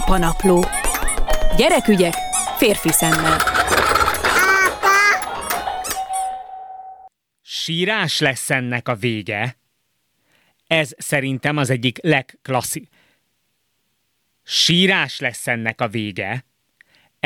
Apanapló. 0.00 0.64
Gyerekügyek 1.56 2.14
férfi 2.56 2.92
szemmel. 2.92 3.38
Sírás 7.42 8.20
lesz 8.20 8.50
ennek 8.50 8.88
a 8.88 8.94
vége. 8.94 9.56
Ez 10.66 10.94
szerintem 10.98 11.56
az 11.56 11.70
egyik 11.70 11.98
legklasszik. 12.02 12.88
Sírás 14.42 15.20
lesz 15.20 15.46
ennek 15.46 15.80
a 15.80 15.88
vége. 15.88 16.44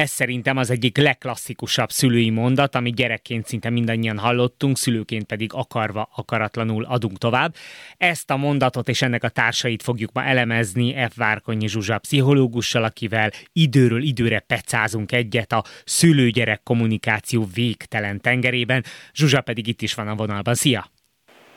Ez 0.01 0.11
szerintem 0.11 0.57
az 0.57 0.71
egyik 0.71 0.97
legklasszikusabb 0.97 1.91
szülői 1.91 2.31
mondat, 2.31 2.75
amit 2.75 2.95
gyerekként 2.95 3.47
szinte 3.47 3.71
mindannyian 3.71 4.19
hallottunk, 4.19 4.79
szülőként 4.79 5.25
pedig 5.25 5.53
akarva, 5.53 6.09
akaratlanul 6.15 6.85
adunk 6.85 7.19
tovább. 7.19 7.55
Ezt 7.97 8.31
a 8.31 8.37
mondatot 8.37 8.89
és 8.89 9.03
ennek 9.03 9.25
a 9.25 9.29
társait 9.29 9.83
fogjuk 9.83 10.13
ma 10.13 10.25
elemezni 10.25 11.07
F. 11.11 11.17
Várkonyi 11.17 11.69
Zsuzsa 11.69 11.99
pszichológussal, 11.99 12.85
akivel 12.85 13.31
időről 13.53 14.03
időre 14.03 14.39
pecázunk 14.39 15.13
egyet 15.13 15.53
a 15.53 15.65
szülő-gyerek 15.85 16.63
kommunikáció 16.63 17.49
végtelen 17.55 18.21
tengerében. 18.21 18.85
Zsuzsa 19.15 19.41
pedig 19.41 19.67
itt 19.67 19.83
is 19.83 19.95
van 19.95 20.09
a 20.09 20.15
vonalban. 20.15 20.55
Szia! 20.55 21.00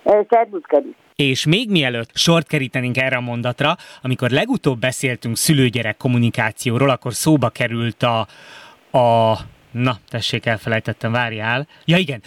Szervusz, 0.04 0.62
és 1.16 1.46
még 1.46 1.70
mielőtt 1.70 2.10
sort 2.14 2.48
kerítenénk 2.48 2.98
erre 2.98 3.16
a 3.16 3.22
mondatra, 3.22 3.76
amikor 4.02 4.30
legutóbb 4.30 4.80
beszéltünk 4.80 5.38
szülőgyerek 5.38 5.98
kommunikációról, 5.98 6.90
akkor 6.90 7.14
szóba 7.14 7.50
került 7.50 8.04
a, 8.04 8.20
a 8.98 9.38
na, 9.72 9.98
tessék, 10.10 10.46
elfelejtettem, 10.46 11.12
várjál. 11.12 11.68
Ja 11.86 11.98
igen, 11.98 12.22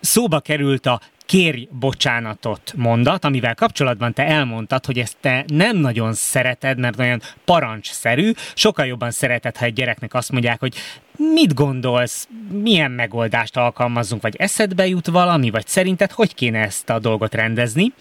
szóba 0.00 0.40
került 0.40 0.86
a 0.86 1.00
kérj 1.26 1.68
bocsánatot 1.70 2.72
mondat, 2.76 3.24
amivel 3.24 3.54
kapcsolatban 3.54 4.12
te 4.12 4.26
elmondtad, 4.26 4.84
hogy 4.84 4.98
ezt 4.98 5.16
te 5.20 5.44
nem 5.46 5.76
nagyon 5.76 6.12
szereted, 6.12 6.78
mert 6.78 6.98
olyan 6.98 7.20
parancsszerű, 7.44 8.32
sokkal 8.54 8.86
jobban 8.86 9.10
szereted, 9.10 9.56
ha 9.56 9.64
egy 9.64 9.72
gyereknek 9.72 10.14
azt 10.14 10.32
mondják, 10.32 10.60
hogy 10.60 10.74
mit 11.18 11.54
gondolsz, 11.54 12.28
milyen 12.62 12.90
megoldást 12.90 13.56
alkalmazzunk, 13.56 14.22
vagy 14.22 14.36
eszedbe 14.36 14.86
jut 14.86 15.06
valami, 15.06 15.50
vagy 15.50 15.66
szerinted 15.66 16.10
hogy 16.10 16.34
kéne 16.34 16.58
ezt 16.58 16.90
a 16.90 16.98
dolgot 16.98 17.34
rendezni. 17.34 17.92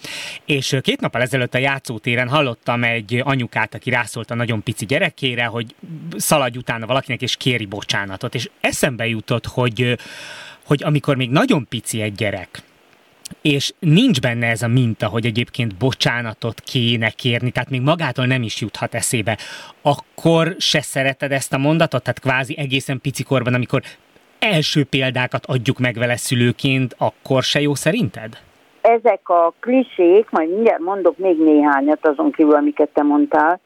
És 0.46 0.78
két 0.82 1.02
nappal 1.02 1.22
ezelőtt 1.22 1.54
a 1.54 1.58
játszótéren 1.58 2.30
hallottam 2.30 2.84
egy 2.84 3.22
anyukát, 3.24 3.74
aki 3.76 3.90
rászólt 3.90 4.32
a 4.32 4.36
nagyon 4.36 4.64
pici 4.64 4.86
gyerekére, 4.86 5.46
hogy 5.46 5.76
szaladj 6.18 6.58
utána 6.58 6.86
valakinek, 6.86 7.22
és 7.22 7.36
kéri 7.36 7.66
bocsánatot. 7.66 8.36
És 8.36 8.50
eszembe 8.62 9.08
jutott, 9.08 9.46
hogy, 9.46 9.98
hogy 10.66 10.84
amikor 10.84 11.16
még 11.16 11.30
nagyon 11.30 11.68
pici 11.70 12.02
egy 12.02 12.14
gyerek, 12.14 12.64
és 13.42 13.74
nincs 13.80 14.22
benne 14.22 14.48
ez 14.48 14.62
a 14.62 14.68
minta, 14.68 15.08
hogy 15.08 15.26
egyébként 15.26 15.76
bocsánatot 15.76 16.60
kéne 16.60 17.10
kérni, 17.10 17.52
tehát 17.52 17.70
még 17.70 17.82
magától 17.82 18.26
nem 18.26 18.44
is 18.44 18.62
juthat 18.62 18.94
eszébe, 18.94 19.38
akkor 19.82 20.56
se 20.58 20.82
szereted 20.82 21.32
ezt 21.32 21.54
a 21.54 21.58
mondatot? 21.58 22.04
Tehát 22.04 22.20
kvázi 22.20 22.58
egészen 22.58 23.02
picikorban, 23.02 23.54
amikor 23.54 23.82
első 24.40 24.84
példákat 24.84 25.46
adjuk 25.46 25.80
meg 25.80 25.96
vele 25.96 26.18
szülőként, 26.18 26.96
akkor 26.98 27.44
se 27.44 27.62
jó 27.62 27.74
szerinted? 27.74 28.38
Ezek 28.82 29.30
a 29.30 29.54
klisék, 29.60 30.30
majd 30.30 30.50
mindjárt 30.50 30.82
mondok 30.82 31.18
még 31.18 31.38
néhányat 31.38 32.08
azon 32.08 32.32
kívül, 32.32 32.56
amiket 32.56 32.90
te 32.94 33.04
mondtál, 33.04 33.60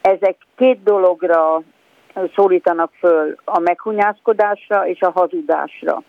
ezek 0.00 0.36
két 0.56 0.82
dologra 0.82 1.62
szólítanak 2.34 2.92
föl, 2.98 3.36
a 3.44 3.58
meghunyászkodásra 3.58 4.88
és 4.88 5.00
a 5.00 5.10
hazudásra 5.10 6.02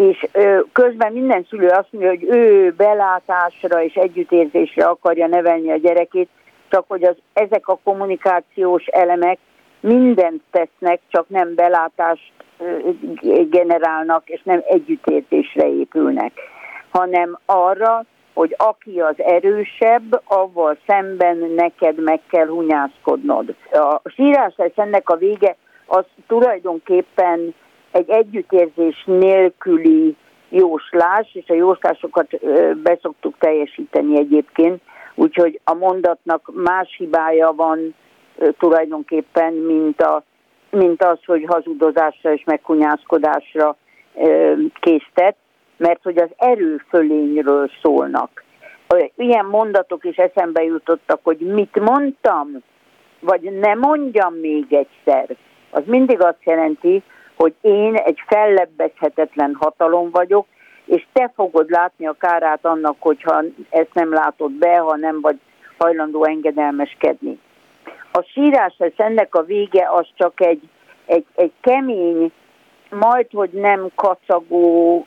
és 0.00 0.26
közben 0.72 1.12
minden 1.12 1.46
szülő 1.48 1.66
azt 1.66 1.88
mondja, 1.90 2.10
hogy 2.10 2.24
ő 2.24 2.70
belátásra 2.76 3.82
és 3.82 3.94
együttérzésre 3.94 4.84
akarja 4.84 5.26
nevelni 5.26 5.70
a 5.70 5.76
gyerekét, 5.76 6.28
csak 6.68 6.84
hogy 6.88 7.04
az, 7.04 7.16
ezek 7.32 7.68
a 7.68 7.78
kommunikációs 7.84 8.86
elemek 8.86 9.38
mindent 9.80 10.42
tesznek, 10.50 11.00
csak 11.08 11.28
nem 11.28 11.54
belátást 11.54 12.32
generálnak, 13.50 14.28
és 14.28 14.40
nem 14.42 14.62
együttérzésre 14.66 15.68
épülnek, 15.68 16.32
hanem 16.90 17.38
arra, 17.46 18.04
hogy 18.34 18.54
aki 18.58 19.00
az 19.00 19.14
erősebb, 19.16 20.22
avval 20.24 20.78
szemben 20.86 21.36
neked 21.56 22.02
meg 22.02 22.20
kell 22.28 22.46
hunyászkodnod. 22.46 23.54
A 23.70 24.08
sírás 24.08 24.54
lesz 24.56 24.76
ennek 24.78 25.08
a 25.08 25.16
vége, 25.16 25.56
az 25.86 26.04
tulajdonképpen 26.26 27.54
egy 27.92 28.10
együttérzés 28.10 29.04
nélküli 29.06 30.16
jóslás, 30.48 31.34
és 31.34 31.48
a 31.48 31.54
jóslásokat 31.54 32.28
beszoktuk 32.82 33.34
teljesíteni 33.38 34.18
egyébként, 34.18 34.82
úgyhogy 35.14 35.60
a 35.64 35.74
mondatnak 35.74 36.50
más 36.54 36.94
hibája 36.96 37.52
van 37.52 37.94
tulajdonképpen, 38.58 39.52
mint, 39.52 40.02
a, 40.02 40.22
mint 40.70 41.04
az, 41.04 41.18
hogy 41.26 41.44
hazudozásra 41.48 42.32
és 42.32 42.42
megkunyászkodásra 42.44 43.76
késztet, 44.80 45.36
mert 45.76 46.02
hogy 46.02 46.18
az 46.18 46.30
erőfölényről 46.36 47.70
szólnak. 47.82 48.44
Ilyen 49.16 49.46
mondatok 49.46 50.04
is 50.04 50.16
eszembe 50.16 50.62
jutottak, 50.62 51.20
hogy 51.22 51.38
mit 51.38 51.80
mondtam, 51.80 52.62
vagy 53.20 53.40
ne 53.40 53.74
mondjam 53.74 54.34
még 54.34 54.66
egyszer. 54.72 55.36
Az 55.70 55.82
mindig 55.86 56.22
azt 56.22 56.44
jelenti, 56.44 57.02
hogy 57.40 57.54
én 57.60 57.94
egy 57.94 58.22
fellebbezhetetlen 58.26 59.56
hatalom 59.60 60.10
vagyok, 60.10 60.46
és 60.84 61.06
te 61.12 61.32
fogod 61.34 61.70
látni 61.70 62.06
a 62.06 62.16
kárát 62.18 62.64
annak, 62.64 62.96
hogyha 62.98 63.42
ezt 63.70 63.94
nem 63.94 64.12
látod 64.12 64.50
be, 64.50 64.76
ha 64.76 64.96
nem 64.96 65.20
vagy 65.20 65.36
hajlandó 65.78 66.24
engedelmeskedni. 66.24 67.38
A 68.12 68.22
sírás 68.22 68.74
lesz 68.78 68.92
ennek 68.96 69.34
a 69.34 69.42
vége, 69.42 69.88
az 69.90 70.06
csak 70.14 70.40
egy, 70.40 70.62
egy, 71.06 71.24
egy 71.34 71.52
kemény, 71.60 72.32
majd, 72.90 73.26
hogy 73.32 73.50
nem 73.50 73.88
kacagó, 73.94 75.06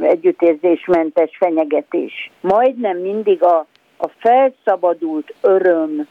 együttérzésmentes 0.00 1.36
fenyegetés. 1.36 2.30
Majdnem 2.40 2.96
mindig 2.96 3.42
a, 3.42 3.66
a 3.96 4.08
felszabadult 4.18 5.34
öröm 5.40 6.08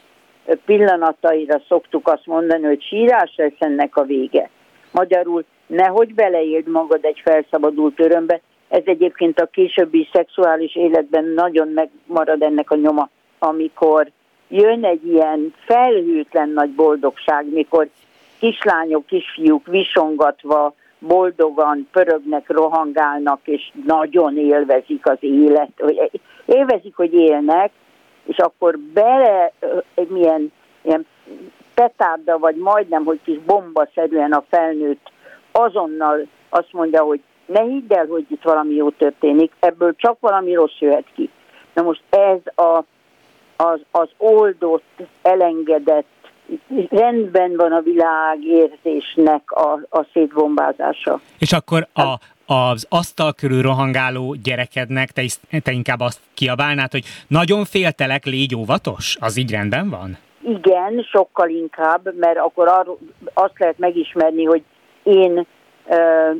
pillanataira 0.64 1.60
szoktuk 1.68 2.08
azt 2.08 2.26
mondani, 2.26 2.64
hogy 2.64 2.82
sírás 2.82 3.34
lesz 3.36 3.52
ennek 3.58 3.96
a 3.96 4.02
vége. 4.02 4.50
Magyarul 4.94 5.44
nehogy 5.66 6.14
beleéld 6.14 6.68
magad 6.68 7.04
egy 7.04 7.20
felszabadult 7.24 8.00
örömbe. 8.00 8.40
Ez 8.68 8.82
egyébként 8.84 9.40
a 9.40 9.46
későbbi 9.46 10.08
szexuális 10.12 10.76
életben 10.76 11.24
nagyon 11.24 11.68
megmarad 11.68 12.42
ennek 12.42 12.70
a 12.70 12.76
nyoma, 12.76 13.08
amikor 13.38 14.10
jön 14.48 14.84
egy 14.84 15.06
ilyen 15.06 15.54
felhőtlen 15.64 16.48
nagy 16.48 16.70
boldogság, 16.70 17.46
mikor 17.52 17.88
kislányok, 18.38 19.06
kisfiúk 19.06 19.66
visongatva, 19.66 20.74
boldogan 20.98 21.88
pörögnek, 21.92 22.48
rohangálnak, 22.48 23.40
és 23.44 23.72
nagyon 23.86 24.38
élvezik 24.38 25.06
az 25.06 25.18
élet, 25.20 25.82
élvezik, 26.44 26.96
hogy 26.96 27.14
élnek, 27.14 27.70
és 28.24 28.36
akkor 28.36 28.78
bele 28.78 29.52
milyen 30.08 30.52
ilyen 30.82 31.06
petárda, 31.74 32.38
vagy 32.38 32.56
majdnem, 32.56 33.04
hogy 33.04 33.20
kis 33.24 33.38
bombaszerűen 33.38 34.32
a 34.32 34.44
felnőtt 34.48 35.10
azonnal 35.52 36.26
azt 36.48 36.72
mondja, 36.72 37.02
hogy 37.02 37.20
ne 37.46 37.62
hidd 37.62 37.92
el, 37.92 38.06
hogy 38.06 38.26
itt 38.28 38.42
valami 38.42 38.74
jó 38.74 38.90
történik, 38.90 39.52
ebből 39.60 39.94
csak 39.96 40.16
valami 40.20 40.54
rossz 40.54 40.78
jöhet 40.78 41.06
ki. 41.14 41.30
Na 41.74 41.82
most 41.82 42.02
ez 42.10 42.64
a, 42.64 42.84
az, 43.56 43.80
az 43.90 44.08
oldott, 44.16 45.02
elengedett, 45.22 46.06
rendben 46.88 47.56
van 47.56 47.72
a 47.72 47.80
világ 47.80 48.44
érzésnek 48.44 49.50
a, 49.50 49.72
a 49.90 50.06
szétbombázása. 50.12 51.20
És 51.38 51.52
akkor 51.52 51.88
a, 51.92 52.18
az 52.46 52.86
asztal 52.88 53.32
körül 53.32 53.62
rohangáló 53.62 54.34
gyerekednek 54.42 55.10
te, 55.10 55.22
is, 55.22 55.36
te 55.62 55.72
inkább 55.72 56.00
azt 56.00 56.20
kiabálnád, 56.34 56.90
hogy 56.90 57.04
nagyon 57.26 57.64
féltelek, 57.64 58.24
légy 58.24 58.54
óvatos? 58.54 59.16
Az 59.20 59.36
így 59.36 59.50
rendben 59.50 59.90
van? 59.90 60.18
Igen, 60.46 61.02
sokkal 61.02 61.48
inkább, 61.48 62.14
mert 62.16 62.38
akkor 62.38 62.68
arról 62.68 62.98
azt 63.34 63.58
lehet 63.58 63.78
megismerni, 63.78 64.44
hogy 64.44 64.62
én 65.02 65.46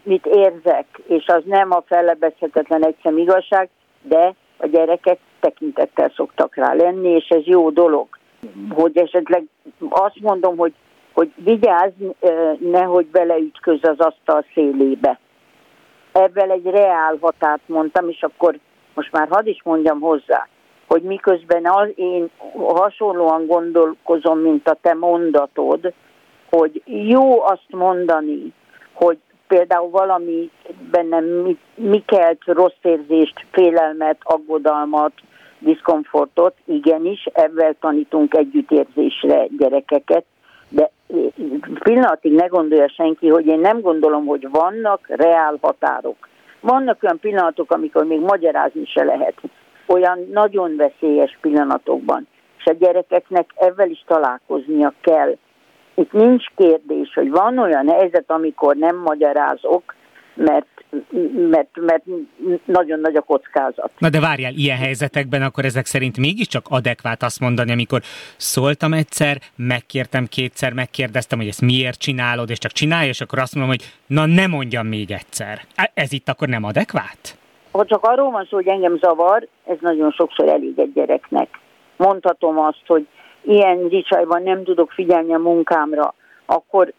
mit 0.02 0.26
érzek, 0.26 0.86
és 1.06 1.26
az 1.26 1.42
nem 1.44 1.72
a 1.72 1.82
fellebezhetetlen 1.86 2.84
egyszem 2.84 3.18
igazság, 3.18 3.68
de 4.02 4.34
a 4.56 4.66
gyerekek 4.66 5.18
tekintettel 5.40 6.12
szoktak 6.16 6.54
rá 6.54 6.72
lenni, 6.74 7.08
és 7.08 7.28
ez 7.28 7.44
jó 7.44 7.70
dolog. 7.70 8.06
Hogy 8.70 8.96
esetleg 8.96 9.44
azt 9.88 10.20
mondom, 10.20 10.56
hogy, 10.56 10.72
hogy 11.12 11.32
vigyázz, 11.36 11.92
nehogy 12.58 13.06
beleütköz 13.06 13.78
az 13.82 13.98
asztal 13.98 14.44
szélébe. 14.54 15.18
Ebből 16.12 16.50
egy 16.50 16.64
reál 16.64 17.18
határt 17.20 17.68
mondtam, 17.68 18.08
és 18.08 18.22
akkor 18.22 18.58
most 18.94 19.12
már 19.12 19.28
hadd 19.30 19.46
is 19.46 19.62
mondjam 19.62 20.00
hozzá 20.00 20.48
hogy 20.86 21.02
miközben 21.02 21.66
az 21.66 21.88
én 21.94 22.30
hasonlóan 22.56 23.46
gondolkozom, 23.46 24.38
mint 24.38 24.68
a 24.68 24.76
te 24.82 24.94
mondatod, 24.94 25.92
hogy 26.50 26.82
jó 26.84 27.42
azt 27.42 27.68
mondani, 27.68 28.52
hogy 28.92 29.18
például 29.46 29.90
valami 29.90 30.50
bennem 30.90 31.24
mi, 31.24 31.58
mi 31.74 32.02
kelt 32.06 32.42
rossz 32.44 32.82
érzést, 32.82 33.46
félelmet, 33.50 34.16
aggodalmat, 34.22 35.12
diszkomfortot, 35.58 36.54
igenis, 36.64 37.28
ebben 37.32 37.76
tanítunk 37.80 38.34
együttérzésre 38.34 39.46
gyerekeket, 39.58 40.24
pillanatig 41.78 42.32
ne 42.32 42.46
gondolja 42.46 42.88
senki, 42.88 43.28
hogy 43.28 43.46
én 43.46 43.58
nem 43.58 43.80
gondolom, 43.80 44.26
hogy 44.26 44.48
vannak 44.50 45.06
reál 45.08 45.58
határok. 45.60 46.28
Vannak 46.60 47.02
olyan 47.02 47.18
pillanatok, 47.18 47.70
amikor 47.70 48.04
még 48.04 48.20
magyarázni 48.20 48.84
se 48.84 49.04
lehet. 49.04 49.34
Olyan 49.86 50.28
nagyon 50.32 50.76
veszélyes 50.76 51.38
pillanatokban. 51.40 52.26
És 52.58 52.64
a 52.64 52.72
gyerekeknek 52.72 53.50
ezzel 53.56 53.90
is 53.90 54.04
találkoznia 54.06 54.92
kell. 55.00 55.36
Itt 55.94 56.12
nincs 56.12 56.44
kérdés, 56.56 57.12
hogy 57.14 57.30
van 57.30 57.58
olyan 57.58 57.88
helyzet, 57.88 58.24
amikor 58.26 58.76
nem 58.76 58.96
magyarázok, 58.96 59.94
mert 60.34 60.66
mert, 61.50 61.68
mert 61.80 62.02
nagyon 62.64 63.00
nagy 63.00 63.16
a 63.16 63.20
kockázat. 63.20 63.90
Na 63.98 64.08
de 64.08 64.20
várjál, 64.20 64.52
ilyen 64.52 64.76
helyzetekben 64.76 65.42
akkor 65.42 65.64
ezek 65.64 65.86
szerint 65.86 66.18
mégiscsak 66.18 66.66
adekvát 66.68 67.22
azt 67.22 67.40
mondani, 67.40 67.72
amikor 67.72 68.00
szóltam 68.36 68.92
egyszer, 68.92 69.36
megkértem 69.56 70.26
kétszer, 70.26 70.72
megkérdeztem, 70.72 71.38
hogy 71.38 71.48
ezt 71.48 71.60
miért 71.60 71.98
csinálod, 71.98 72.50
és 72.50 72.58
csak 72.58 72.72
csinálja, 72.72 73.08
és 73.08 73.20
akkor 73.20 73.38
azt 73.38 73.54
mondom, 73.54 73.74
hogy 73.76 73.92
na 74.06 74.26
ne 74.26 74.46
mondjam 74.46 74.86
még 74.86 75.10
egyszer. 75.10 75.60
Ez 75.94 76.12
itt 76.12 76.28
akkor 76.28 76.48
nem 76.48 76.64
adekvát? 76.64 77.38
Ha 77.76 77.84
csak 77.84 78.04
arról 78.04 78.30
van 78.30 78.46
szó, 78.50 78.56
hogy 78.56 78.66
engem 78.66 78.98
zavar, 78.98 79.46
ez 79.64 79.76
nagyon 79.80 80.10
sokszor 80.10 80.48
elég 80.48 80.78
egy 80.78 80.92
gyereknek. 80.92 81.60
Mondhatom 81.96 82.58
azt, 82.58 82.82
hogy 82.86 83.06
ilyen 83.42 83.88
ricsajban 83.88 84.42
nem 84.42 84.64
tudok 84.64 84.90
figyelni 84.90 85.34
a 85.34 85.38
munkámra, 85.38 86.14
akkor 86.46 86.92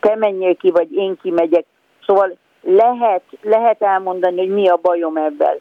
te 0.00 0.16
menjél 0.16 0.56
ki, 0.56 0.70
vagy 0.70 0.92
én 0.92 1.16
kimegyek. 1.22 1.64
Szóval 2.06 2.36
lehet, 2.60 3.22
lehet 3.42 3.82
elmondani, 3.82 4.38
hogy 4.38 4.48
mi 4.48 4.68
a 4.68 4.78
bajom 4.82 5.16
ebben. 5.16 5.58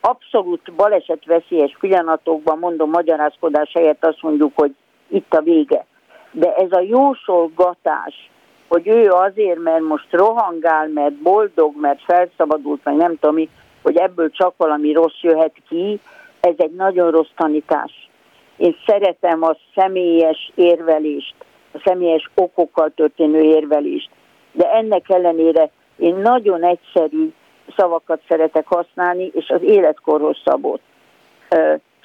Abszolút 0.00 0.72
balesetveszélyes 0.72 1.76
pillanatokban, 1.80 2.58
mondom, 2.58 2.90
magyarázkodás 2.90 3.72
helyett 3.72 4.04
azt 4.04 4.22
mondjuk, 4.22 4.52
hogy 4.54 4.74
itt 5.08 5.34
a 5.34 5.40
vége. 5.40 5.86
De 6.30 6.54
ez 6.54 6.72
a 6.72 6.80
jósolgatás, 6.80 8.30
hogy 8.68 8.88
ő 8.88 9.10
azért, 9.10 9.58
mert 9.62 9.82
most 9.82 10.06
rohangál, 10.10 10.88
mert 10.88 11.14
boldog, 11.14 11.80
mert 11.80 12.02
felszabadult, 12.02 12.82
vagy 12.82 12.96
nem 12.96 13.18
tudom 13.18 13.48
hogy 13.82 13.96
ebből 13.96 14.30
csak 14.30 14.54
valami 14.56 14.92
rossz 14.92 15.20
jöhet 15.20 15.54
ki, 15.68 16.00
ez 16.40 16.54
egy 16.56 16.70
nagyon 16.70 17.10
rossz 17.10 17.30
tanítás. 17.36 18.08
Én 18.56 18.76
szeretem 18.86 19.42
a 19.42 19.56
személyes 19.74 20.52
érvelést, 20.54 21.34
a 21.72 21.80
személyes 21.84 22.30
okokkal 22.34 22.92
történő 22.94 23.40
érvelést, 23.40 24.10
de 24.52 24.70
ennek 24.70 25.10
ellenére 25.10 25.70
én 25.96 26.14
nagyon 26.14 26.64
egyszerű 26.64 27.32
szavakat 27.76 28.20
szeretek 28.28 28.66
használni, 28.66 29.30
és 29.34 29.48
az 29.48 29.62
életkorhoz 29.62 30.36
szabott. 30.44 30.82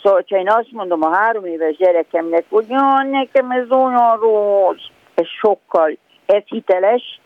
Szóval, 0.02 0.24
ha 0.30 0.38
én 0.38 0.50
azt 0.50 0.72
mondom 0.72 1.04
a 1.04 1.16
három 1.16 1.46
éves 1.46 1.76
gyerekemnek, 1.76 2.46
hogy 2.50 2.66
nekem 3.12 3.52
ez 3.52 3.72
olyan 3.72 4.20
rossz, 4.20 4.86
ez 5.14 5.28
sokkal, 5.28 5.98
ez 6.32 6.44
hiteles, 6.46 7.20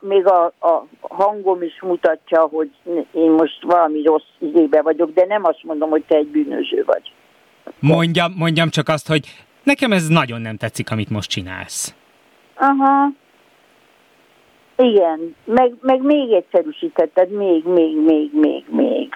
még 0.00 0.26
a, 0.26 0.44
a 0.44 0.86
hangom 1.00 1.62
is 1.62 1.80
mutatja, 1.82 2.40
hogy 2.40 2.70
én 3.12 3.30
most 3.30 3.62
valami 3.62 4.02
rossz 4.02 4.32
idébe 4.38 4.82
vagyok, 4.82 5.12
de 5.12 5.24
nem 5.24 5.44
azt 5.44 5.62
mondom, 5.62 5.90
hogy 5.90 6.04
te 6.08 6.16
egy 6.16 6.26
bűnöző 6.26 6.84
vagy. 6.86 7.12
Mondjam, 7.78 8.32
mondjam 8.36 8.68
csak 8.68 8.88
azt, 8.88 9.08
hogy 9.08 9.26
nekem 9.62 9.92
ez 9.92 10.08
nagyon 10.08 10.40
nem 10.40 10.56
tetszik, 10.56 10.90
amit 10.90 11.10
most 11.10 11.30
csinálsz. 11.30 11.94
Aha, 12.54 13.08
igen, 14.76 15.34
meg, 15.44 15.74
meg 15.80 16.02
még 16.02 16.32
egyszerűsítetted, 16.32 17.30
még, 17.30 17.64
még, 17.64 17.96
még, 17.96 18.30
még, 18.32 18.64
még. 18.70 19.08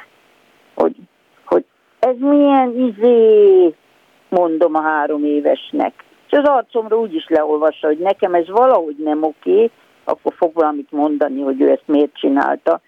Hogy, 0.74 0.96
hogy 1.44 1.64
ez 1.98 2.14
milyen 2.18 2.78
izé, 2.78 3.74
mondom 4.28 4.74
a 4.74 4.82
három 4.82 5.24
évesnek. 5.24 6.04
És 6.32 6.38
az 6.38 6.48
arcomra 6.48 6.98
úgy 6.98 7.14
is 7.14 7.26
leolvassa, 7.28 7.86
hogy 7.86 7.98
nekem 7.98 8.34
ez 8.34 8.48
valahogy 8.48 8.96
nem 8.96 9.22
oké, 9.22 9.70
akkor 10.04 10.32
fog 10.36 10.54
valamit 10.54 10.92
mondani, 10.92 11.40
hogy 11.40 11.60
ő 11.60 11.70
ezt 11.70 11.86
miért 11.86 12.14
csinálta. 12.14 12.80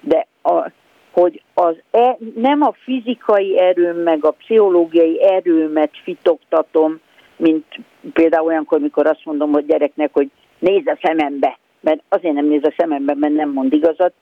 De 0.00 0.26
a, 0.42 0.70
hogy 1.12 1.42
az 1.54 1.74
e, 1.90 2.16
nem 2.34 2.62
a 2.62 2.72
fizikai 2.72 3.58
erőm, 3.58 3.96
meg 3.96 4.24
a 4.24 4.30
pszichológiai 4.30 5.22
erőmet 5.22 5.90
fitoktatom, 6.02 7.00
mint 7.36 7.64
például 8.12 8.46
olyankor, 8.46 8.80
mikor 8.80 9.06
azt 9.06 9.24
mondom 9.24 9.52
hogy 9.52 9.66
gyereknek, 9.66 10.10
hogy 10.12 10.30
nézz 10.58 10.86
a 10.86 10.98
szemembe, 11.02 11.58
mert 11.80 12.02
azért 12.08 12.34
nem 12.34 12.46
néz 12.46 12.64
a 12.64 12.74
szemembe, 12.76 13.14
mert 13.14 13.34
nem 13.34 13.50
mond 13.50 13.72
igazat, 13.72 14.12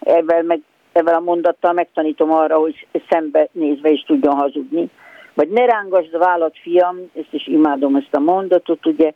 ezzel, 0.00 0.42
meg, 0.42 0.60
ezzel 0.92 1.14
a 1.14 1.20
mondattal 1.20 1.72
megtanítom 1.72 2.32
arra, 2.32 2.56
hogy 2.58 2.86
szembe 3.08 3.48
nézve 3.52 3.88
is 3.90 4.02
tudjon 4.02 4.34
hazudni. 4.34 4.90
Vagy 5.34 5.48
ne 5.48 5.64
rángasd 5.64 6.18
vállat, 6.18 6.58
fiam, 6.62 7.10
ezt 7.14 7.32
is 7.32 7.46
imádom 7.46 7.96
ezt 7.96 8.14
a 8.14 8.20
mondatot, 8.20 8.86
ugye, 8.86 9.12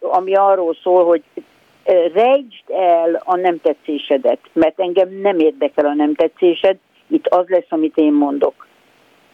ami 0.00 0.34
arról 0.34 0.76
szól, 0.82 1.04
hogy 1.04 1.22
rejtsd 2.14 2.70
el 2.70 3.22
a 3.24 3.36
nem 3.36 3.60
tetszésedet, 3.60 4.38
mert 4.52 4.80
engem 4.80 5.08
nem 5.08 5.38
érdekel 5.38 5.86
a 5.86 5.94
nem 5.94 6.14
tetszésed, 6.14 6.76
itt 7.06 7.26
az 7.26 7.48
lesz, 7.48 7.66
amit 7.68 7.96
én 7.96 8.12
mondok. 8.12 8.66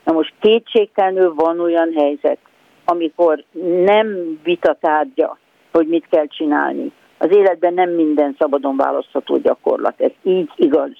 Na 0.04 0.12
most 0.12 0.34
kétségtelenül 0.40 1.34
van 1.34 1.60
olyan 1.60 1.92
helyzet, 1.96 2.38
amikor 2.84 3.44
nem 3.84 4.38
vitatárgya, 4.42 5.38
hogy 5.72 5.86
mit 5.86 6.06
kell 6.10 6.26
csinálni, 6.26 6.92
az 7.18 7.36
életben 7.36 7.74
nem 7.74 7.90
minden 7.90 8.36
szabadon 8.38 8.76
választható 8.76 9.36
gyakorlat, 9.36 10.00
ez 10.00 10.10
így 10.22 10.50
igaz. 10.56 10.90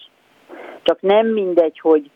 Csak 0.83 1.01
nem 1.01 1.27
mindegy, 1.27 1.79
hogy 1.79 2.11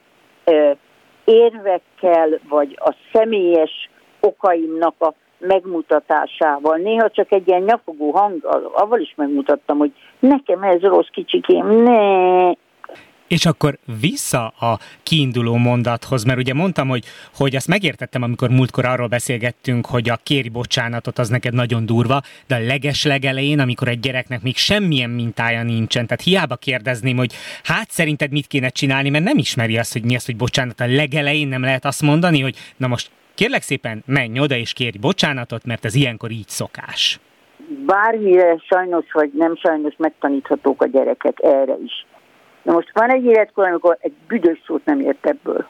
érvekkel, 1.32 2.38
vagy 2.48 2.78
a 2.80 2.94
személyes 3.12 3.90
okaimnak 4.20 4.94
a 4.98 5.14
megmutatásával. 5.38 6.76
Néha 6.76 7.10
csak 7.10 7.32
egy 7.32 7.48
ilyen 7.48 7.62
nyafogó 7.62 8.10
hang, 8.10 8.44
avval 8.72 9.00
is 9.00 9.14
megmutattam, 9.16 9.78
hogy 9.78 9.92
nekem 10.18 10.62
ez 10.62 10.80
rossz 10.80 11.08
kicsikém, 11.12 11.66
ne, 11.66 12.52
és 13.32 13.46
akkor 13.46 13.78
vissza 14.00 14.46
a 14.46 14.78
kiinduló 15.02 15.56
mondathoz, 15.56 16.24
mert 16.24 16.38
ugye 16.38 16.54
mondtam, 16.54 16.88
hogy, 16.88 17.04
hogy 17.34 17.56
azt 17.56 17.68
megértettem, 17.68 18.22
amikor 18.22 18.50
múltkor 18.50 18.84
arról 18.84 19.06
beszélgettünk, 19.06 19.86
hogy 19.86 20.08
a 20.08 20.18
kéri 20.22 20.48
bocsánatot 20.48 21.18
az 21.18 21.28
neked 21.28 21.54
nagyon 21.54 21.86
durva, 21.86 22.20
de 22.46 22.54
a 22.54 22.66
leges 22.66 23.04
legelején, 23.04 23.58
amikor 23.58 23.88
egy 23.88 24.00
gyereknek 24.00 24.42
még 24.42 24.56
semmilyen 24.56 25.10
mintája 25.10 25.62
nincsen, 25.62 26.06
tehát 26.06 26.22
hiába 26.22 26.56
kérdezném, 26.56 27.16
hogy 27.16 27.32
hát 27.62 27.90
szerinted 27.90 28.30
mit 28.30 28.46
kéne 28.46 28.68
csinálni, 28.68 29.10
mert 29.10 29.24
nem 29.24 29.38
ismeri 29.38 29.78
azt, 29.78 29.92
hogy 29.92 30.04
mi 30.04 30.14
az, 30.14 30.24
hogy 30.24 30.36
bocsánat. 30.36 30.80
A 30.80 30.86
legelején 30.86 31.48
nem 31.48 31.62
lehet 31.62 31.84
azt 31.84 32.02
mondani, 32.02 32.40
hogy 32.40 32.56
na 32.76 32.86
most 32.86 33.10
kérlek 33.34 33.62
szépen 33.62 34.02
menj 34.06 34.40
oda 34.40 34.54
és 34.54 34.72
kérj 34.72 34.98
bocsánatot, 34.98 35.64
mert 35.64 35.84
ez 35.84 35.94
ilyenkor 35.94 36.30
így 36.30 36.48
szokás. 36.48 37.20
Bármire 37.86 38.56
sajnos 38.68 39.04
vagy 39.12 39.30
nem 39.34 39.56
sajnos 39.56 39.94
megtaníthatók 39.98 40.82
a 40.82 40.86
gyerekek 40.86 41.38
erre 41.42 41.76
is 41.84 42.06
Na 42.62 42.72
most 42.72 42.90
van 42.92 43.10
egy 43.10 43.24
életkor, 43.24 43.66
amikor 43.66 43.96
egy 44.00 44.14
büdös 44.26 44.62
szót 44.66 44.84
nem 44.84 45.00
ért 45.00 45.26
ebből. 45.26 45.66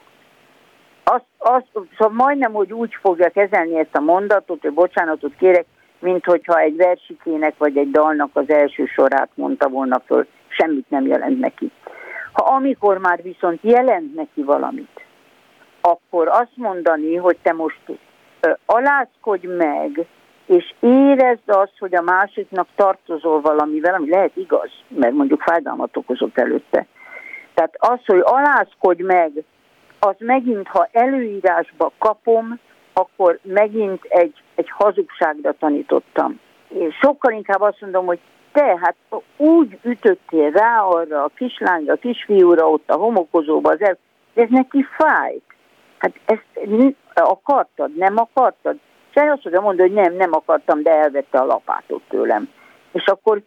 Azt, 1.03 1.25
azt, 1.37 1.67
szóval 1.97 2.13
majdnem, 2.13 2.51
hogy 2.53 2.73
úgy 2.73 2.97
fogja 3.01 3.29
kezelni 3.29 3.77
ezt 3.77 3.95
a 3.95 4.01
mondatot, 4.01 4.61
hogy 4.61 4.73
bocsánatot 4.73 5.35
kérek, 5.37 5.65
mint 5.99 6.25
hogyha 6.25 6.59
egy 6.59 6.75
versikének 6.75 7.57
vagy 7.57 7.77
egy 7.77 7.91
dalnak 7.91 8.29
az 8.33 8.49
első 8.49 8.85
sorát 8.85 9.29
mondta 9.33 9.69
volna 9.69 10.01
föl, 10.05 10.27
semmit 10.47 10.89
nem 10.89 11.05
jelent 11.05 11.39
neki. 11.39 11.71
Ha 12.31 12.43
amikor 12.43 12.97
már 12.97 13.21
viszont 13.21 13.59
jelent 13.61 14.15
neki 14.15 14.43
valamit, 14.43 15.05
akkor 15.81 16.27
azt 16.27 16.55
mondani, 16.55 17.15
hogy 17.15 17.37
te 17.41 17.53
most 17.53 17.81
ö, 18.39 18.51
alázkodj 18.65 19.47
meg, 19.47 20.05
és 20.45 20.73
érezd 20.79 21.41
azt, 21.45 21.73
hogy 21.79 21.95
a 21.95 22.01
másiknak 22.01 22.67
tartozol 22.75 23.41
valamivel, 23.41 23.93
ami 23.93 24.09
lehet 24.09 24.35
igaz, 24.35 24.69
mert 24.87 25.13
mondjuk 25.13 25.41
fájdalmat 25.41 25.97
okozott 25.97 26.37
előtte. 26.37 26.85
Tehát 27.53 27.75
az, 27.77 27.99
hogy 28.05 28.21
alázkodj 28.23 29.01
meg, 29.01 29.31
az 29.99 30.15
megint, 30.19 30.67
ha 30.67 30.87
előírásba 30.91 31.91
kapom, 31.97 32.59
akkor 32.93 33.39
megint 33.41 34.03
egy, 34.03 34.41
egy 34.55 34.69
hazugságra 34.69 35.51
tanítottam. 35.51 36.39
Én 36.67 36.91
sokkal 37.01 37.31
inkább 37.31 37.61
azt 37.61 37.81
mondom, 37.81 38.05
hogy 38.05 38.19
te 38.51 38.79
hát 38.81 38.95
úgy 39.37 39.79
ütöttél 39.81 40.51
rá 40.51 40.81
arra 40.81 41.23
a 41.23 41.31
kislányra, 41.35 41.93
a 41.93 41.97
kisfiúra 41.97 42.69
ott 42.69 42.89
a 42.89 42.97
homokozóba, 42.97 43.71
az 43.71 43.81
el, 43.81 43.97
ez 44.33 44.49
neki 44.49 44.85
fájt. 44.97 45.43
Hát 45.97 46.13
ezt 46.25 46.45
akartad, 47.13 47.95
nem 47.95 48.17
akartad. 48.17 48.77
Tudja 49.13 49.61
mondani, 49.61 49.89
hogy 49.89 50.03
nem, 50.03 50.13
nem 50.13 50.33
akartam, 50.33 50.81
de 50.81 50.91
elvette 50.91 51.37
a 51.37 51.45
lapátot 51.45 52.01
tőlem. 52.09 52.49
És 52.91 53.05
akkor 53.05 53.41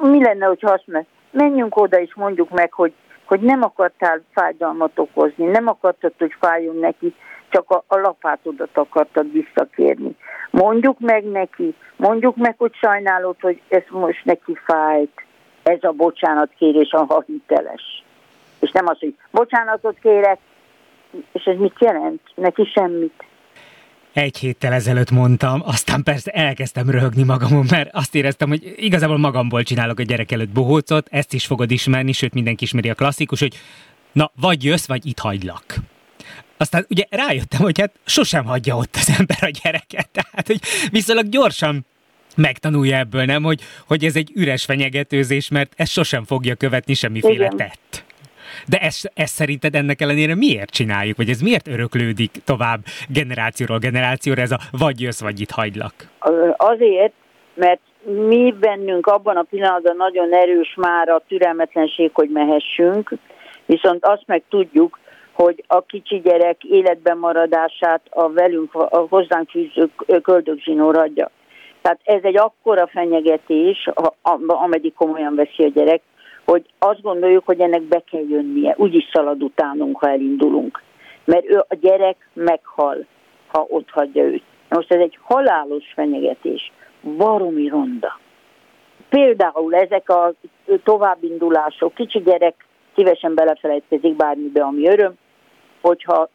mi 0.00 0.22
lenne, 0.22 0.46
hogyha 0.46 0.70
azt 0.70 0.86
mondja, 0.86 1.10
menjünk 1.30 1.76
oda 1.76 2.00
és 2.00 2.14
mondjuk 2.14 2.50
meg, 2.50 2.72
hogy, 2.72 2.92
hogy 3.24 3.40
nem 3.40 3.62
akartál 3.62 4.22
fájdalmat 4.32 4.98
okozni, 4.98 5.44
nem 5.44 5.66
akartad, 5.66 6.12
hogy 6.18 6.34
fájjon 6.40 6.76
neki, 6.76 7.14
csak 7.48 7.70
a, 7.70 7.84
a 7.86 7.98
lapátodat 7.98 8.78
akartad 8.78 9.32
visszakérni. 9.32 10.16
Mondjuk 10.50 11.00
meg 11.00 11.24
neki, 11.24 11.74
mondjuk 11.96 12.36
meg, 12.36 12.54
hogy 12.58 12.74
sajnálod, 12.74 13.36
hogy 13.40 13.60
ez 13.68 13.82
most 13.90 14.24
neki 14.24 14.58
fájt, 14.64 15.24
ez 15.62 15.78
a 15.80 15.92
bocsánatkérés, 15.92 16.90
ha 16.90 17.24
hiteles. 17.26 18.04
És 18.60 18.70
nem 18.70 18.86
az, 18.86 18.98
hogy 18.98 19.16
bocsánatot 19.30 19.98
kérek, 20.02 20.38
és 21.32 21.44
ez 21.44 21.56
mit 21.58 21.76
jelent? 21.78 22.20
Neki 22.34 22.64
semmit. 22.64 23.24
Egy 24.16 24.38
héttel 24.38 24.72
ezelőtt 24.72 25.10
mondtam, 25.10 25.62
aztán 25.64 26.02
persze 26.02 26.30
elkezdtem 26.30 26.90
röhögni 26.90 27.22
magamon, 27.22 27.66
mert 27.70 27.90
azt 27.92 28.14
éreztem, 28.14 28.48
hogy 28.48 28.74
igazából 28.76 29.18
magamból 29.18 29.62
csinálok 29.62 29.98
a 29.98 30.02
gyerek 30.02 30.32
előtt 30.32 30.48
bohócot, 30.48 31.08
ezt 31.10 31.32
is 31.32 31.46
fogod 31.46 31.70
ismerni, 31.70 32.12
sőt 32.12 32.34
mindenki 32.34 32.64
ismeri 32.64 32.90
a 32.90 32.94
klasszikus, 32.94 33.40
hogy 33.40 33.58
na, 34.12 34.30
vagy 34.40 34.64
jössz, 34.64 34.86
vagy 34.86 35.06
itt 35.06 35.18
hagylak. 35.18 35.76
Aztán 36.56 36.86
ugye 36.88 37.04
rájöttem, 37.10 37.60
hogy 37.60 37.80
hát 37.80 37.92
sosem 38.04 38.44
hagyja 38.44 38.76
ott 38.76 38.96
az 38.96 39.14
ember 39.18 39.38
a 39.40 39.50
gyereket, 39.62 40.08
tehát 40.08 40.46
hogy 40.46 40.60
viszonylag 40.90 41.28
gyorsan 41.28 41.86
megtanulja 42.36 42.96
ebből, 42.96 43.24
nem, 43.24 43.42
hogy, 43.42 43.60
hogy 43.86 44.04
ez 44.04 44.16
egy 44.16 44.30
üres 44.34 44.64
fenyegetőzés, 44.64 45.48
mert 45.48 45.72
ez 45.76 45.90
sosem 45.90 46.24
fogja 46.24 46.54
követni 46.54 46.94
semmiféle 46.94 47.34
Igen. 47.34 47.56
tett. 47.56 48.04
De 48.68 48.78
ezt, 48.78 49.10
ezt 49.14 49.34
szerinted 49.34 49.74
ennek 49.74 50.00
ellenére 50.00 50.34
miért 50.34 50.70
csináljuk, 50.70 51.16
vagy 51.16 51.28
ez 51.28 51.40
miért 51.40 51.68
öröklődik 51.68 52.30
tovább 52.44 52.80
generációról 53.08 53.78
generációra, 53.78 54.42
ez 54.42 54.50
a 54.50 54.58
vagy 54.70 55.00
jössz, 55.00 55.20
vagy 55.20 55.40
itt 55.40 55.50
hagylak? 55.50 55.94
Azért, 56.56 57.12
mert 57.54 57.80
mi 58.28 58.54
bennünk 58.60 59.06
abban 59.06 59.36
a 59.36 59.42
pillanatban 59.42 59.96
nagyon 59.96 60.34
erős 60.34 60.74
már 60.76 61.08
a 61.08 61.22
türelmetlenség, 61.28 62.10
hogy 62.12 62.28
mehessünk, 62.28 63.12
viszont 63.66 64.04
azt 64.04 64.22
meg 64.26 64.42
tudjuk, 64.48 64.98
hogy 65.32 65.64
a 65.66 65.80
kicsi 65.80 66.20
gyerek 66.20 66.64
életben 66.64 67.18
maradását 67.18 68.00
a 68.10 68.28
velünk, 68.28 68.74
a 68.74 69.06
hozzánk 69.08 69.50
fűző 69.50 69.90
köldögzsinór 70.22 70.96
adja. 70.96 71.30
Tehát 71.82 72.00
ez 72.04 72.20
egy 72.22 72.36
akkora 72.36 72.86
fenyegetés, 72.86 73.90
ameddig 74.46 74.94
komolyan 74.94 75.34
veszi 75.34 75.62
a 75.62 75.68
gyerek, 75.68 76.02
hogy 76.46 76.64
azt 76.78 77.02
gondoljuk, 77.02 77.46
hogy 77.46 77.60
ennek 77.60 77.82
be 77.82 78.02
kell 78.10 78.24
jönnie, 78.28 78.74
úgyis 78.78 79.08
szalad 79.12 79.42
utánunk, 79.42 79.98
ha 79.98 80.08
elindulunk. 80.08 80.82
Mert 81.24 81.50
ő, 81.50 81.64
a 81.68 81.74
gyerek 81.74 82.28
meghal, 82.32 83.06
ha 83.46 83.66
ott 83.68 83.90
hagyja 83.90 84.22
őt. 84.22 84.42
Most 84.68 84.92
ez 84.92 85.00
egy 85.00 85.18
halálos 85.22 85.84
fenyegetés, 85.94 86.72
baromi 87.16 87.68
ronda. 87.68 88.18
Például 89.08 89.74
ezek 89.74 90.08
a 90.08 90.32
továbbindulások, 90.84 91.94
kicsi 91.94 92.18
gyerek 92.18 92.66
szívesen 92.94 93.34
belefelejtkezik 93.34 94.16
bármibe, 94.16 94.62
ami 94.62 94.88
öröm, 94.88 95.14
hogyha 95.80 96.28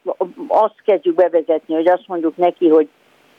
azt 0.47 0.81
kezdjük 0.85 1.15
bevezetni, 1.15 1.73
hogy 1.73 1.89
azt 1.89 2.07
mondjuk 2.07 2.37
neki, 2.37 2.67
hogy 2.67 2.87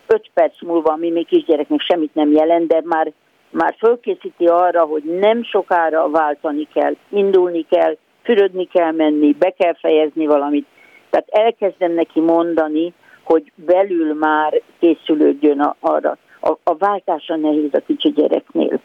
öt 0.07 0.31
perc 0.35 0.63
múlva, 0.63 0.93
ami 0.93 1.11
még 1.11 1.27
kisgyereknek 1.27 1.81
semmit 1.81 2.15
nem 2.15 2.33
jelent, 2.33 2.67
de 2.67 2.81
már, 2.85 3.13
már 3.53 3.75
fölkészíti 3.79 4.47
arra, 4.47 4.85
hogy 4.85 5.03
nem 5.03 5.45
sokára 5.45 6.11
váltani 6.11 6.69
kell, 6.75 6.97
indulni 7.09 7.67
kell, 7.71 7.97
fürödni 8.23 8.65
kell 8.65 8.93
menni, 8.93 9.33
be 9.33 9.51
kell 9.51 9.75
fejezni 9.75 10.27
valamit. 10.27 10.67
Tehát 11.11 11.29
elkezdem 11.29 11.93
neki 11.93 12.21
mondani, 12.21 12.93
hogy 13.23 13.53
belül 13.55 14.15
már 14.15 14.61
készülődjön 14.79 15.75
arra. 15.81 16.17
A, 16.41 16.51
a 16.63 16.77
váltása 16.77 17.37
nehéz 17.37 17.75
a 17.75 17.81
kicsi 17.87 18.11
gyereknél. 18.11 18.81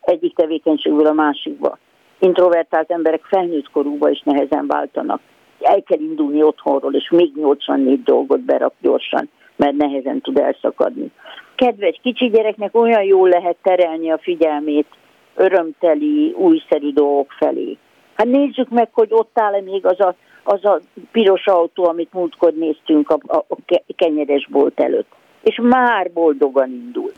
Egyik 0.00 0.34
tevékenységből 0.34 1.06
a 1.06 1.12
másikba. 1.12 1.78
Introvertált 2.18 2.90
emberek 2.90 3.24
felnőtt 3.24 3.70
korúban 3.70 4.10
is 4.10 4.20
nehezen 4.20 4.66
váltanak. 4.66 5.20
El 5.60 5.82
kell 5.82 5.98
indulni 5.98 6.42
otthonról, 6.42 6.94
és 6.94 7.10
még 7.10 7.32
84 7.34 8.02
dolgot 8.02 8.40
berak 8.40 8.72
gyorsan 8.80 9.28
mert 9.56 9.76
nehezen 9.76 10.20
tud 10.20 10.38
elszakadni. 10.38 11.10
Kedves 11.54 11.98
kicsi 12.02 12.28
gyereknek 12.28 12.76
olyan 12.76 13.02
jól 13.02 13.28
lehet 13.28 13.56
terelni 13.62 14.10
a 14.10 14.18
figyelmét 14.18 14.86
örömteli, 15.34 16.34
újszerű 16.36 16.92
dolgok 16.92 17.32
felé. 17.38 17.76
Hát 18.14 18.26
nézzük 18.26 18.68
meg, 18.68 18.88
hogy 18.92 19.08
ott 19.10 19.38
áll-e 19.38 19.60
még 19.60 19.86
az 19.86 20.00
a, 20.00 20.14
az 20.42 20.64
a 20.64 20.80
piros 21.12 21.46
autó, 21.46 21.84
amit 21.84 22.12
múltkor 22.12 22.52
néztünk 22.52 23.10
a, 23.10 23.18
a, 23.26 23.36
a 23.48 23.82
kenyeresbolt 23.96 24.80
előtt. 24.80 25.12
És 25.42 25.58
már 25.62 26.10
boldogan 26.12 26.70
indul. 26.70 27.12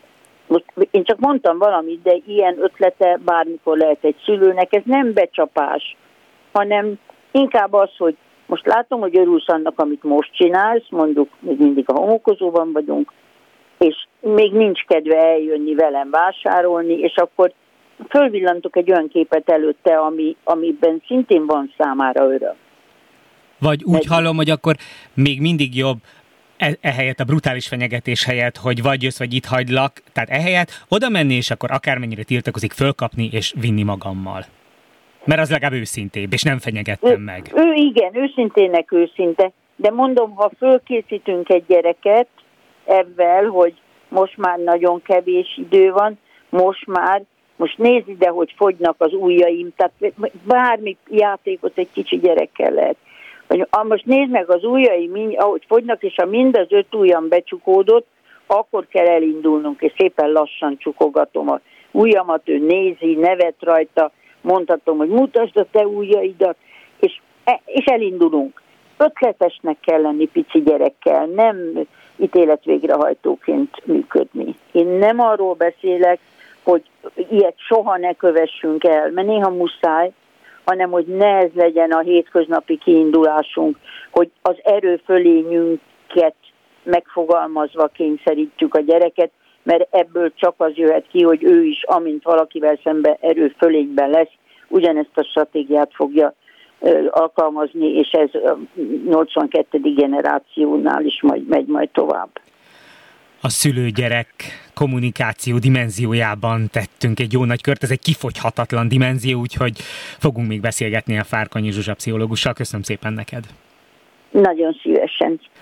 Most 0.46 0.64
én 0.90 1.04
csak 1.04 1.18
mondtam 1.18 1.58
valamit, 1.58 2.02
de 2.02 2.16
ilyen 2.26 2.62
ötlete 2.62 3.18
bármikor 3.24 3.76
lehet 3.76 4.04
egy 4.04 4.16
szülőnek, 4.24 4.74
ez 4.74 4.82
nem 4.84 5.12
becsapás, 5.12 5.96
hanem 6.52 6.94
inkább 7.30 7.72
az, 7.72 7.90
hogy 7.98 8.16
most 8.46 8.66
látom, 8.66 9.00
hogy 9.00 9.18
örülsz 9.18 9.48
annak, 9.48 9.80
amit 9.80 10.02
most 10.02 10.32
csinálsz, 10.32 10.86
mondjuk 10.90 11.28
még 11.38 11.58
mindig 11.58 11.84
a 11.88 11.98
homokozóban 11.98 12.72
vagyunk, 12.72 13.12
és 13.78 14.06
még 14.34 14.52
nincs 14.52 14.84
kedve 14.84 15.16
eljönni 15.16 15.74
velem 15.74 16.10
vásárolni, 16.10 16.98
és 16.98 17.14
akkor 17.16 17.52
fölvillantok 18.08 18.76
egy 18.76 18.90
olyan 18.90 19.08
képet 19.08 19.50
előtte, 19.50 19.98
ami, 19.98 20.36
amiben 20.44 21.02
szintén 21.06 21.46
van 21.46 21.72
számára 21.78 22.24
öröm. 22.24 22.54
Vagy 23.58 23.84
úgy 23.84 23.96
Egy... 23.96 24.06
hallom, 24.06 24.36
hogy 24.36 24.50
akkor 24.50 24.74
még 25.14 25.40
mindig 25.40 25.76
jobb 25.76 25.98
e- 26.56 26.78
ehelyett 26.80 27.20
a 27.20 27.24
brutális 27.24 27.68
fenyegetés 27.68 28.24
helyett, 28.24 28.56
hogy 28.56 28.82
vagy 28.82 29.02
jössz, 29.02 29.18
vagy 29.18 29.34
itt 29.34 29.44
hagylak, 29.44 30.02
tehát 30.12 30.30
ehelyett 30.30 30.70
oda 30.88 31.08
menni, 31.08 31.34
és 31.34 31.50
akkor 31.50 31.70
akármennyire 31.70 32.22
tiltakozik, 32.22 32.72
fölkapni 32.72 33.28
és 33.32 33.54
vinni 33.60 33.82
magammal. 33.82 34.44
Mert 35.24 35.40
az 35.40 35.50
legalább 35.50 35.80
őszintébb, 35.80 36.32
és 36.32 36.42
nem 36.42 36.58
fenyegettem 36.58 37.20
ő, 37.20 37.24
meg. 37.24 37.50
Ő 37.54 37.72
igen, 37.72 38.16
őszintének 38.16 38.92
őszinte, 38.92 39.52
de 39.76 39.90
mondom, 39.90 40.34
ha 40.34 40.50
fölkészítünk 40.58 41.48
egy 41.48 41.64
gyereket 41.66 42.28
ebben, 42.84 43.46
hogy 43.48 43.74
most 44.08 44.36
már 44.36 44.58
nagyon 44.58 45.02
kevés 45.02 45.56
idő 45.56 45.92
van, 45.92 46.18
most 46.48 46.86
már, 46.86 47.22
most 47.56 47.78
nézd 47.78 48.08
ide, 48.08 48.28
hogy 48.28 48.54
fogynak 48.56 48.94
az 48.98 49.12
ujjaim, 49.12 49.72
tehát 49.76 50.14
bármi 50.46 50.96
játékot 51.08 51.78
egy 51.78 51.88
kicsi 51.92 52.18
gyerekkel 52.18 52.72
lehet. 52.72 52.96
Most 53.88 54.04
nézd 54.04 54.30
meg 54.30 54.50
az 54.50 54.64
ujjaim, 54.64 55.34
ahogy 55.36 55.62
fogynak, 55.66 56.02
és 56.02 56.14
ha 56.14 56.26
mind 56.26 56.56
az 56.56 56.66
öt 56.68 56.94
ujjam 56.94 57.28
becsukódott, 57.28 58.06
akkor 58.46 58.86
kell 58.86 59.06
elindulnunk, 59.06 59.80
és 59.82 59.92
szépen 59.96 60.32
lassan 60.32 60.76
csukogatom 60.78 61.50
a 61.50 61.60
ujjamat, 61.90 62.48
ő 62.48 62.58
nézi, 62.58 63.14
nevet 63.14 63.56
rajta, 63.60 64.12
mondhatom, 64.40 64.96
hogy 64.96 65.08
mutasd 65.08 65.56
a 65.56 65.66
te 65.70 65.86
ujjaidat, 65.86 66.56
és, 67.00 67.20
e, 67.44 67.60
és 67.64 67.84
elindulunk. 67.84 68.62
Ötletesnek 68.96 69.76
kell 69.80 70.00
lenni 70.00 70.26
pici 70.26 70.62
gyerekkel, 70.62 71.26
nem 71.26 71.86
ítéletvégrehajtóként 72.16 73.86
működni. 73.86 74.56
Én 74.72 74.86
nem 74.86 75.20
arról 75.20 75.54
beszélek, 75.54 76.18
hogy 76.62 76.82
ilyet 77.30 77.54
soha 77.56 77.96
ne 77.96 78.12
kövessünk 78.12 78.84
el, 78.84 79.10
mert 79.10 79.26
néha 79.26 79.50
muszáj, 79.50 80.12
hanem 80.64 80.90
hogy 80.90 81.06
ne 81.06 81.36
ez 81.36 81.50
legyen 81.54 81.90
a 81.90 82.00
hétköznapi 82.00 82.78
kiindulásunk, 82.78 83.76
hogy 84.10 84.30
az 84.42 84.56
erőfölényünket 84.62 86.34
megfogalmazva 86.82 87.86
kényszerítjük 87.86 88.74
a 88.74 88.80
gyereket, 88.80 89.30
mert 89.62 89.94
ebből 89.94 90.32
csak 90.34 90.54
az 90.56 90.72
jöhet 90.74 91.06
ki, 91.08 91.22
hogy 91.22 91.44
ő 91.44 91.64
is, 91.64 91.82
amint 91.82 92.22
valakivel 92.22 92.78
szemben 92.84 93.16
erőfölényben 93.20 94.10
lesz, 94.10 94.32
ugyanezt 94.68 95.10
a 95.18 95.22
stratégiát 95.22 95.90
fogja 95.94 96.34
alkalmazni, 97.10 97.86
és 97.86 98.08
ez 98.10 98.30
82. 99.06 99.78
generációnál 99.94 101.04
is 101.04 101.20
majd 101.22 101.48
megy 101.48 101.66
majd 101.66 101.90
tovább. 101.90 102.28
A 103.40 103.48
szülő-gyerek 103.48 104.28
kommunikáció 104.74 105.58
dimenziójában 105.58 106.68
tettünk 106.72 107.20
egy 107.20 107.32
jó 107.32 107.44
nagy 107.44 107.60
kört, 107.60 107.82
ez 107.82 107.90
egy 107.90 108.00
kifogyhatatlan 108.00 108.88
dimenzió, 108.88 109.40
úgyhogy 109.40 109.78
fogunk 110.18 110.48
még 110.48 110.60
beszélgetni 110.60 111.18
a 111.18 111.24
Fárkanyi 111.24 111.70
Zsuzsa 111.70 111.94
pszichológussal. 111.94 112.52
Köszönöm 112.52 112.82
szépen 112.82 113.12
neked! 113.12 113.44
Nagyon 114.30 114.76
szívesen. 114.82 115.40